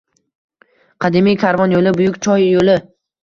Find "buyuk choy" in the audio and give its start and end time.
1.99-2.47